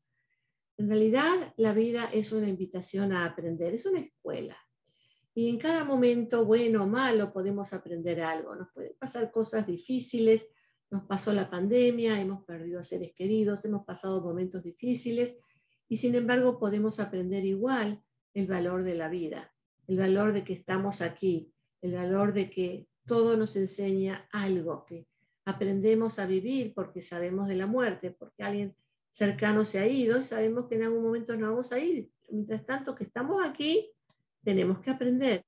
[0.77, 4.57] En realidad, la vida es una invitación a aprender, es una escuela.
[5.35, 8.55] Y en cada momento, bueno o malo, podemos aprender algo.
[8.55, 10.47] Nos pueden pasar cosas difíciles,
[10.91, 15.37] nos pasó la pandemia, hemos perdido a seres queridos, hemos pasado momentos difíciles
[15.87, 19.53] y sin embargo podemos aprender igual el valor de la vida,
[19.87, 25.07] el valor de que estamos aquí, el valor de que todo nos enseña algo, que
[25.45, 28.75] aprendemos a vivir porque sabemos de la muerte, porque alguien
[29.09, 32.11] cercano se ha ido y sabemos que en algún momento nos vamos a ir.
[32.29, 33.91] Mientras tanto que estamos aquí,
[34.43, 35.43] tenemos que aprender.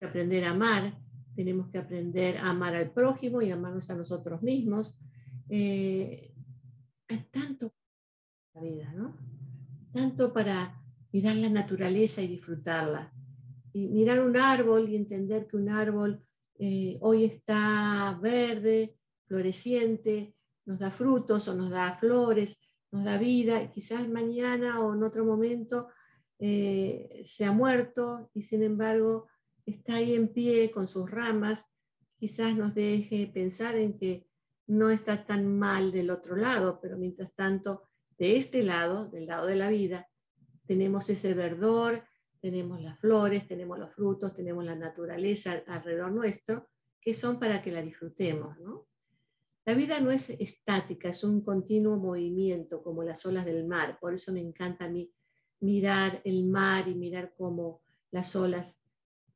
[0.00, 1.03] Aprender a amar,
[1.34, 4.98] tenemos que aprender a amar al prójimo y amarnos a nosotros mismos.
[5.48, 6.32] Eh,
[7.08, 7.72] hay tanto
[8.54, 9.16] la vida, ¿no?
[9.92, 13.12] Tanto para mirar la naturaleza y disfrutarla.
[13.72, 16.24] Y mirar un árbol y entender que un árbol
[16.58, 22.60] eh, hoy está verde, floreciente, nos da frutos o nos da flores,
[22.92, 25.88] nos da vida, y quizás mañana o en otro momento
[26.38, 29.26] eh, se ha muerto y sin embargo
[29.66, 31.70] está ahí en pie con sus ramas,
[32.16, 34.28] quizás nos deje pensar en que
[34.66, 37.82] no está tan mal del otro lado, pero mientras tanto,
[38.16, 40.08] de este lado, del lado de la vida,
[40.66, 42.04] tenemos ese verdor,
[42.40, 46.68] tenemos las flores, tenemos los frutos, tenemos la naturaleza alrededor nuestro,
[47.00, 48.56] que son para que la disfrutemos.
[49.66, 53.98] La vida no es estática, es un continuo movimiento, como las olas del mar.
[54.00, 55.12] Por eso me encanta a mí
[55.60, 58.83] mirar el mar y mirar cómo las olas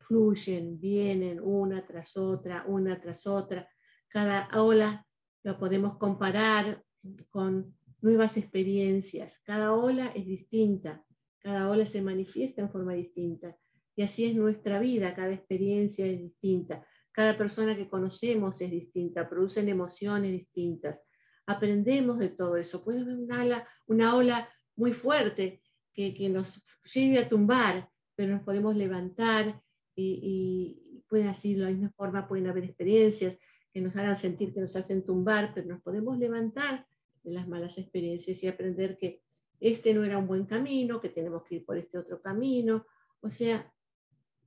[0.08, 3.68] fluyen, vienen una tras otra, una tras otra.
[4.08, 5.06] Cada ola
[5.44, 6.82] lo podemos comparar
[7.28, 9.40] con nuevas experiencias.
[9.44, 11.04] Cada ola es distinta.
[11.38, 13.56] Cada ola se manifiesta en forma distinta.
[13.94, 16.86] Y así es nuestra vida, cada experiencia es distinta.
[17.12, 21.02] Cada persona que conocemos es distinta, producen emociones distintas.
[21.46, 22.84] Aprendemos de todo eso.
[22.84, 26.62] Puede haber una, una ola muy fuerte que, que, nos
[26.94, 29.60] lleve a tumbar, pero nos podemos levantar
[30.00, 33.38] y, puede así, de la misma forma pueden haber experiencias
[33.72, 36.86] que nos hagan sentir que nos hacen tumbar, pero nos podemos levantar
[37.22, 39.22] de las malas experiencias y aprender que
[39.60, 42.86] este no era un buen camino, que tenemos que ir por este otro camino.
[43.20, 43.72] O sea,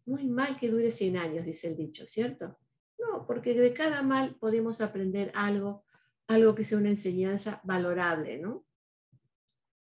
[0.05, 2.57] no hay mal que dure 100 años, dice el dicho, ¿cierto?
[2.97, 5.83] No, porque de cada mal podemos aprender algo,
[6.27, 8.65] algo que sea una enseñanza valorable, ¿no?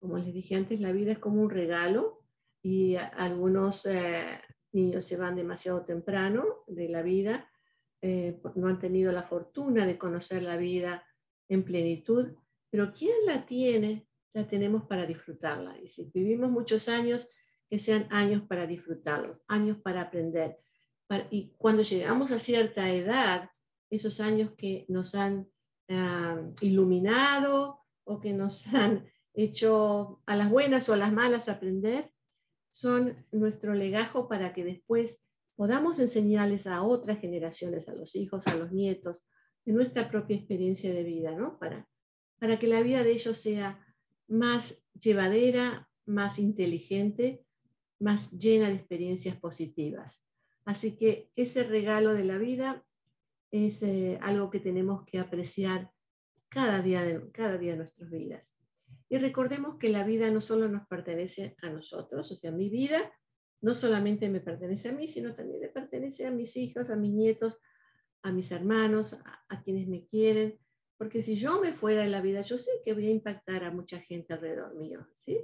[0.01, 2.25] Como les dije antes, la vida es como un regalo
[2.63, 4.41] y algunos eh,
[4.75, 7.51] niños se van demasiado temprano de la vida,
[8.03, 11.07] eh, no han tenido la fortuna de conocer la vida
[11.49, 12.35] en plenitud,
[12.71, 15.79] pero quien la tiene la tenemos para disfrutarla.
[15.81, 17.31] Y si vivimos muchos años,
[17.71, 20.59] que sean años para disfrutarlos, años para aprender.
[21.31, 23.51] y cuando llegamos a cierta edad,
[23.91, 25.49] esos años que nos han
[25.89, 32.14] ah, iluminado o que nos han hecho a las buenas o a las malas aprender,
[32.75, 35.23] son nuestro legajo para que después
[35.55, 39.25] podamos enseñarles a otras generaciones, a los hijos, a los nietos,
[39.65, 41.57] de nuestra propia experiencia de vida, ¿no?
[41.61, 41.89] Para,
[42.41, 43.79] para que la vida de ellos sea
[44.27, 47.47] más llevadera, más inteligente,
[48.01, 50.27] más llena de experiencias positivas.
[50.65, 52.85] Así que ese regalo de la vida
[53.53, 55.93] es eh, algo que tenemos que apreciar
[56.49, 58.57] cada día, de, cada día de nuestras vidas.
[59.09, 63.13] Y recordemos que la vida no solo nos pertenece a nosotros, o sea, mi vida
[63.61, 67.13] no solamente me pertenece a mí, sino también le pertenece a mis hijos, a mis
[67.13, 67.59] nietos,
[68.23, 70.59] a mis hermanos, a quienes me quieren,
[70.97, 73.71] porque si yo me fuera de la vida, yo sé que voy a impactar a
[73.71, 75.39] mucha gente alrededor mío, ¿sí?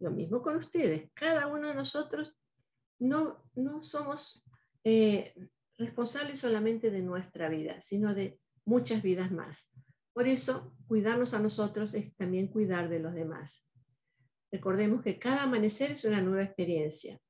[0.00, 1.10] Lo mismo con ustedes.
[1.14, 2.40] Cada uno de nosotros
[2.98, 4.44] no, no somos
[4.84, 5.34] eh,
[5.76, 9.72] responsables solamente de nuestra vida, sino de muchas vidas más.
[10.18, 13.64] Por eso, cuidarnos a nosotros es también cuidar de los demás.
[14.50, 17.20] Recordemos que cada amanecer es una nueva experiencia.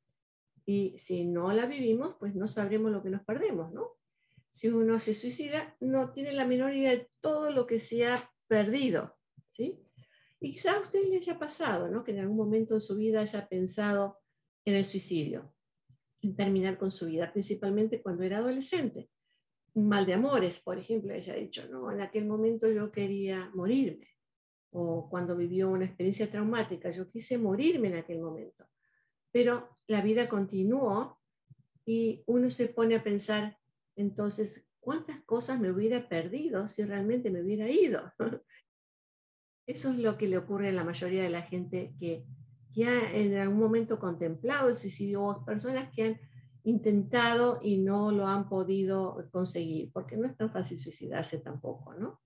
[0.64, 3.98] Y si no la vivimos, pues no sabremos lo que nos perdemos, ¿no?
[4.48, 8.33] Si uno se suicida, no tiene la menor idea de todo lo que se ha
[8.46, 9.18] perdido,
[9.51, 9.85] ¿sí?
[10.40, 12.03] Y quizás a usted le haya pasado, ¿no?
[12.03, 14.18] Que en algún momento en su vida haya pensado
[14.64, 15.55] en el suicidio,
[16.22, 19.11] en terminar con su vida, principalmente cuando era adolescente.
[19.86, 24.08] Mal de amores, por ejemplo, ella ha dicho, no, en aquel momento yo quería morirme.
[24.70, 28.68] O cuando vivió una experiencia traumática, yo quise morirme en aquel momento.
[29.30, 31.20] Pero la vida continuó
[31.84, 33.58] y uno se pone a pensar,
[33.96, 38.12] entonces, ¿cuántas cosas me hubiera perdido si realmente me hubiera ido?
[39.66, 42.24] Eso es lo que le ocurre a la mayoría de la gente que,
[42.70, 46.20] ya en algún momento contemplado el suicidio o personas que han
[46.64, 52.21] intentado y no lo han podido conseguir, porque no es tan fácil suicidarse tampoco, ¿no?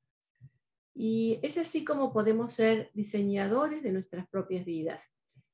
[0.95, 5.03] Y es así como podemos ser diseñadores de nuestras propias vidas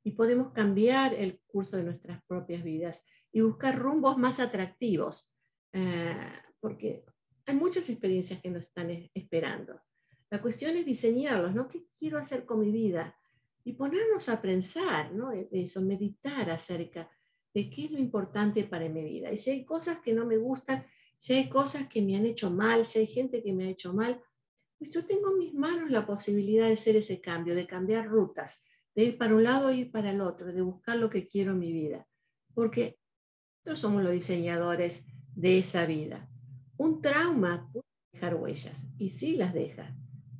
[0.02, 5.32] y podemos cambiar el curso de nuestras propias vidas y buscar rumbos más atractivos,
[5.72, 6.14] eh,
[6.60, 7.04] porque
[7.46, 9.80] hay muchas experiencias que nos están esperando.
[10.30, 11.68] La cuestión es diseñarlos, ¿no?
[11.68, 13.16] ¿Qué quiero hacer con mi vida?
[13.64, 15.32] Y ponernos a pensar, ¿no?
[15.32, 17.10] E, eso, meditar acerca
[17.58, 19.32] de qué es lo importante para mi vida.
[19.32, 22.52] Y si hay cosas que no me gustan, si hay cosas que me han hecho
[22.52, 24.22] mal, si hay gente que me ha hecho mal,
[24.78, 28.62] pues yo tengo en mis manos la posibilidad de hacer ese cambio, de cambiar rutas,
[28.94, 31.50] de ir para un lado e ir para el otro, de buscar lo que quiero
[31.50, 32.06] en mi vida.
[32.54, 33.00] Porque
[33.64, 36.30] nosotros somos los diseñadores de esa vida.
[36.76, 39.96] Un trauma puede dejar huellas, y sí las deja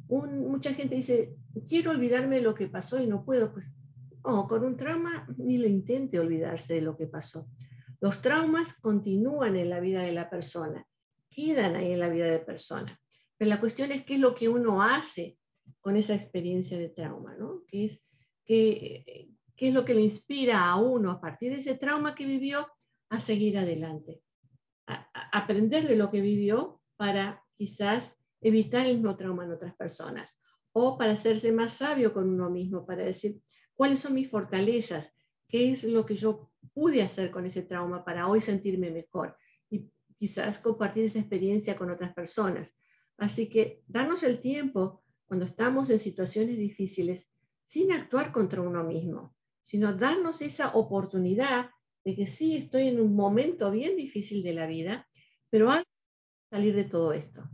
[0.09, 1.37] mucha gente dice,
[1.69, 3.53] quiero olvidarme de lo que pasó y no puedo.
[3.53, 3.71] Pues,
[4.29, 7.49] no, con un trauma ni lo intente olvidarse de lo que pasó.
[7.99, 10.87] Los traumas continúan en la vida de la persona,
[11.31, 13.01] quedan ahí en la vida de la persona.
[13.39, 15.39] Pero la cuestión es qué es lo que uno hace
[15.81, 17.65] con esa experiencia de trauma, ¿no?
[17.67, 18.05] ¿Qué es,
[19.73, 22.67] lo que le inspira a uno a partir de ese trauma que vivió
[23.09, 24.23] a seguir adelante?
[24.91, 30.41] a aprender de lo que vivió para quizás evitar el mismo trauma en otras personas
[30.73, 33.39] o para hacerse más sabio con uno mismo, para decir
[33.79, 35.13] cuáles son mis fortalezas,
[35.47, 39.37] qué es lo que yo pude hacer con ese trauma para hoy sentirme mejor
[39.71, 42.77] y quizás compartir esa experiencia con otras personas.
[43.19, 47.31] Así que darnos el tiempo cuando estamos en situaciones difíciles
[47.63, 51.71] sin actuar contra uno mismo, sino darnos esa oportunidad
[52.05, 55.09] de que sí estoy en un momento bien difícil de la vida,
[55.51, 55.85] pero hay
[56.51, 57.49] salir de todo esto.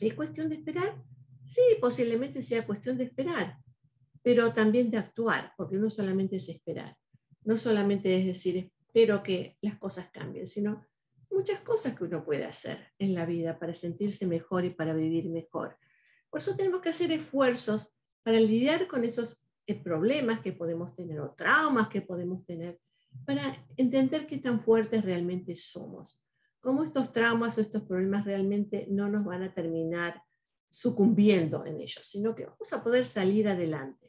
[0.00, 1.00] ¿Es cuestión de esperar?
[1.44, 3.62] Sí, posiblemente sea cuestión de esperar,
[4.24, 6.96] pero también de actuar, porque no solamente es esperar,
[7.44, 10.84] no solamente es decir, espero que las cosas cambien, sino
[11.30, 15.28] muchas cosas que uno puede hacer en la vida para sentirse mejor y para vivir
[15.28, 15.76] mejor.
[16.30, 21.20] Por eso tenemos que hacer esfuerzos para lidiar con esos eh, problemas que podemos tener
[21.20, 22.80] o traumas que podemos tener,
[23.26, 23.42] para
[23.76, 26.24] entender qué tan fuertes realmente somos
[26.64, 30.22] cómo estos traumas o estos problemas realmente no nos van a terminar
[30.70, 34.03] sucumbiendo en ellos, sino que vamos a poder salir adelante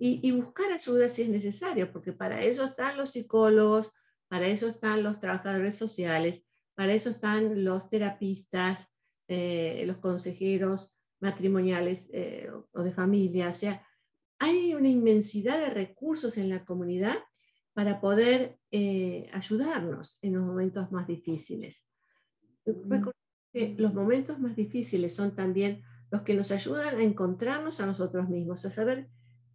[0.00, 3.94] y, buscar ayuda si es necesario, porque para eso están los psicólogos,
[4.28, 8.94] para eso están los trabajadores sociales, para eso están los terapistas,
[9.26, 13.48] eh, los consejeros matrimoniales eh, o de familia.
[13.48, 13.84] O sea,
[14.38, 17.16] hay una inmensidad de recursos en la comunidad
[17.72, 21.88] para poder eh, ayudarnos en los momentos más difíciles.
[23.52, 28.28] Que los momentos más difíciles son también los que nos ayudan a encontrarnos a nosotros
[28.28, 29.08] mismos, a saber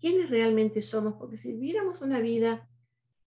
[0.04, 2.70] quiénes realmente somos, porque si viviéramos una vida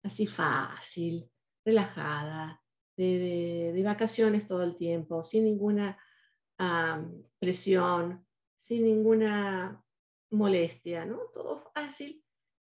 [0.04, 1.28] así fácil,
[1.64, 2.62] relajada,
[2.96, 5.98] de, vacaciones todo el tiempo, sin ninguna
[7.40, 8.24] presión,
[8.56, 9.84] sin ninguna
[10.30, 11.18] molestia, ¿no?
[11.34, 12.24] Todo fácil,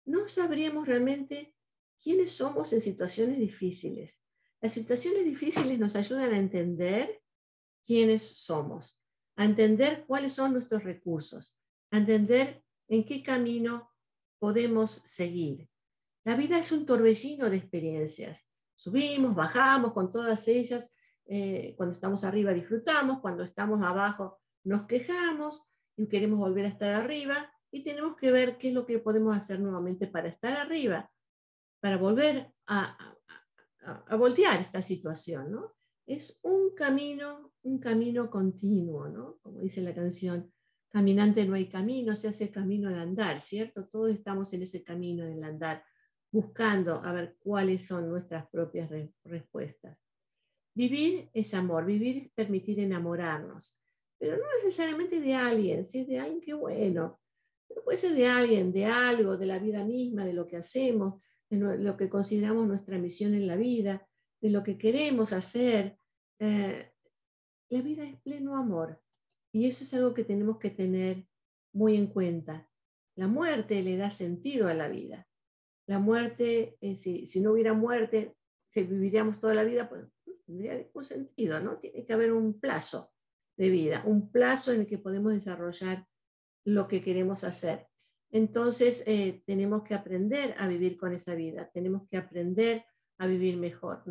[0.06, 1.54] no sabríamos realmente
[2.02, 4.22] quiénes somos en situaciones difíciles.
[4.62, 7.20] Las situaciones difíciles nos ayudan a entender
[7.84, 9.05] quiénes somos,
[9.36, 11.55] a entender cuáles son nuestros recursos,
[11.90, 13.89] a entender en qué camino
[14.41, 15.68] podemos seguir.
[16.24, 18.49] La vida es un torbellino de experiencias.
[18.74, 20.91] Subimos, bajamos con todas ellas.
[21.26, 25.62] Eh, cuando estamos arriba disfrutamos, cuando estamos abajo nos quejamos
[25.97, 29.36] y queremos volver a estar arriba y tenemos que ver qué es lo que podemos
[29.36, 31.09] hacer nuevamente para estar arriba
[31.80, 33.16] para volver a,
[34.07, 35.74] a, voltear esta situación, ¿no?
[36.07, 39.38] Es un camino, un camino continuo, ¿no?
[39.43, 40.53] Como dice la canción,
[40.91, 43.86] caminante no hay camino, se hace camino de andar, ¿cierto?
[43.88, 45.84] Todos estamos en ese camino del andar,
[46.32, 48.91] buscando a ver cuáles son nuestras propias
[49.24, 50.05] respuestas.
[50.74, 53.80] Vivir es amor, vivir es permitir enamorarnos,
[54.18, 57.20] pero no necesariamente de alguien, si es de alguien, qué bueno,
[57.84, 61.78] puede ser de alguien, de algo, de la vida misma, de lo que hacemos, de
[61.78, 64.07] lo que consideramos nuestra misión en la vida,
[64.41, 65.97] de lo que queremos hacer.
[66.38, 66.93] Eh,
[67.68, 69.01] la vida es pleno amor
[69.53, 71.26] y eso es algo que tenemos que tener
[71.72, 72.68] muy en cuenta.
[73.16, 75.28] La muerte le da sentido a la vida.
[75.86, 78.36] La muerte, eh, si, si, no hubiera muerte,
[78.68, 80.05] si viviríamos toda la vida, pues
[80.46, 81.78] tendría ningún sentido, ¿no?
[81.78, 83.12] Tiene que haber un plazo
[83.57, 86.07] de vida, un plazo en el que podemos desarrollar
[86.64, 87.88] lo que queremos hacer.
[88.30, 92.84] Entonces, eh, tenemos que aprender a vivir con esa vida, tenemos que aprender
[93.18, 94.05] a vivir mejor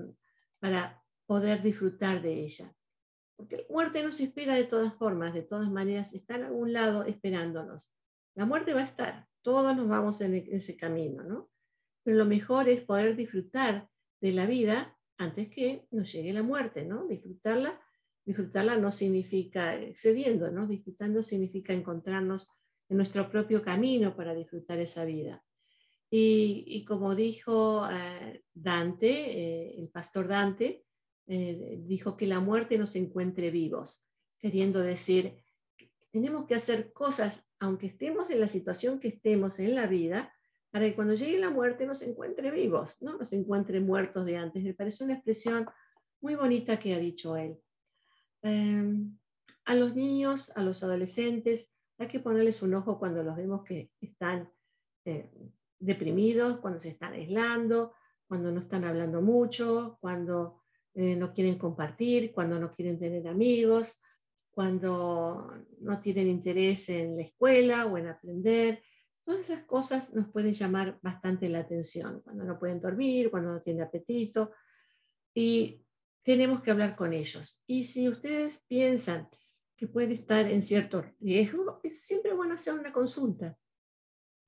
[0.59, 2.75] para poder disfrutar de ella.
[3.39, 7.05] Porque la muerte nos espera de todas formas, de todas maneras, está en algún lado
[7.05, 7.89] esperándonos.
[8.35, 11.49] La muerte va a estar, todos nos vamos en ese camino, ¿no?
[12.03, 13.87] Pero lo mejor es poder disfrutar
[14.19, 17.07] de la vida antes que nos llegue la muerte, ¿no?
[17.07, 17.79] Disfrutarla,
[18.25, 20.67] disfrutarla no significa excediendo, ¿no?
[20.67, 22.49] Disfrutando significa encontrarnos
[22.89, 25.41] en nuestro propio camino para disfrutar esa vida.
[26.11, 30.83] Y, como dijo eh, Dante, eh, el pastor Dante,
[31.31, 34.03] eh, dijo que la muerte nos encuentre vivos,
[34.39, 35.35] queriendo decir,
[35.77, 40.33] que tenemos que hacer cosas, aunque estemos en la situación que estemos en la vida,
[40.71, 44.63] para que cuando llegue la muerte nos encuentre vivos, no nos encuentre muertos de antes.
[44.63, 45.67] Me parece una expresión
[46.19, 47.59] muy bonita que ha dicho él.
[48.41, 49.15] Em,
[49.65, 53.91] a los niños, a los adolescentes, hay que ponerles un ojo cuando los vemos que
[54.01, 54.51] están
[55.05, 55.29] eh,
[55.77, 57.93] deprimidos, cuando se están aislando,
[58.27, 60.58] cuando no están hablando mucho, cuando
[60.99, 64.01] eh, no quieren compartir, cuando no quieren tener amigos,
[64.51, 68.81] cuando no tienen interés en la escuela o en aprender,
[69.29, 73.61] Todas esas cosas nos pueden llamar bastante la atención, cuando no pueden dormir, cuando no
[73.61, 74.53] tienen apetito,
[75.35, 75.85] y
[76.23, 77.61] tenemos que hablar con ellos.
[77.67, 79.29] Y si ustedes piensan
[79.77, 83.55] que puede estar en cierto riesgo, es siempre bueno hacer una consulta.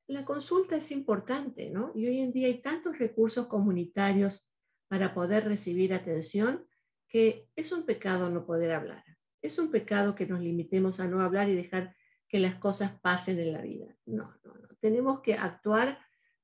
[0.07, 1.91] La consulta es importante, ¿no?
[1.93, 4.49] Y hoy en día hay tantos recursos comunitarios
[4.91, 6.67] para poder recibir atención
[7.07, 9.05] que es un pecado no poder hablar.
[9.41, 11.95] Es un pecado que nos limitemos a no hablar y dejar
[12.27, 13.97] que las cosas pasen en la vida.
[14.05, 14.67] No, no, no.
[14.81, 15.97] Tenemos que actuar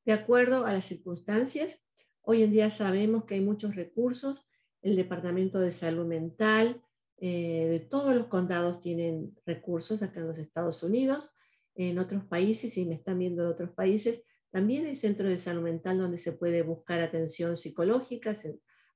[0.06, 1.84] de acuerdo a las circunstancias.
[2.22, 4.48] Hoy en día sabemos que hay muchos recursos.
[4.82, 6.82] El Departamento de Salud Mental
[7.18, 11.34] eh, de todos los condados tienen recursos acá en los Estados Unidos.
[11.76, 14.24] En otros países, si me están viendo de otros países,
[14.58, 18.36] también hay centros de salud mental donde se puede buscar atención psicológica,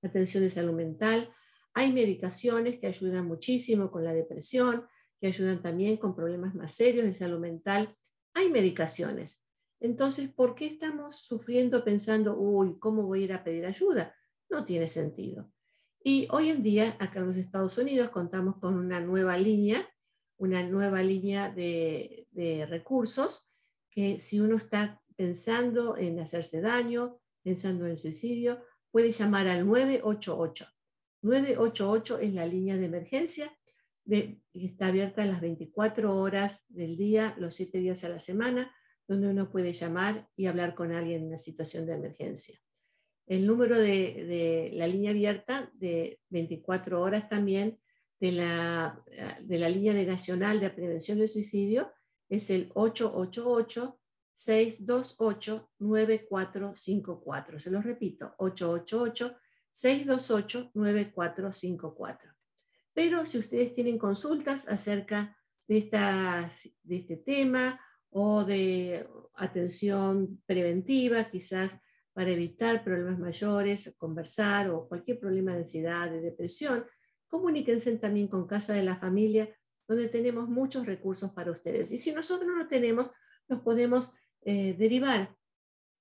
[0.01, 1.32] atención de salud mental.
[1.76, 4.88] Hay medicaciones que ayudan muchísimo con la depresión,
[5.20, 7.95] que ayudan también con problemas más serios de salud mental.
[8.34, 9.45] Hay medicaciones.
[9.80, 14.16] Entonces, ¿por qué estamos sufriendo pensando, uy, ¿cómo voy a ir a pedir ayuda?
[14.49, 15.51] No tiene sentido.
[16.03, 19.88] Y hoy en día, acá en los Estados Unidos, contamos con una nueva línea,
[20.38, 23.47] una nueva línea de, de recursos
[23.91, 30.66] que si uno está pensando en hacerse daño, pensando en suicidio, puede llamar al 988.
[31.22, 33.56] 988 es la línea de emergencia
[34.54, 38.74] está abierta las 24 horas del día, los 7 días a la semana,
[39.08, 42.60] donde uno puede llamar y hablar con alguien en una situación de emergencia.
[43.28, 47.80] El número de, la línea abierta de 24 horas también
[48.20, 49.06] de la,
[49.40, 51.92] de línea de nacional de prevención del suicidio
[52.28, 54.01] es el 888
[54.44, 57.60] 628 9454.
[57.60, 59.38] Se lo repito, 888
[59.70, 62.32] 628 9454.
[62.94, 65.38] Pero si ustedes tienen consultas acerca
[65.68, 65.89] de,
[66.84, 67.80] de este tema
[68.10, 71.78] o de atención preventiva, quizás
[72.14, 76.86] para evitar problemas mayores, conversar o cualquier problema de ansiedad, de depresión,
[77.28, 79.50] comuníquense también con Casa de la Familia,
[79.88, 81.92] donde tenemos muchos recursos para ustedes.
[81.92, 83.12] Y si nosotros no tenemos,
[83.48, 84.12] nos podemos
[84.44, 85.36] eh, derivar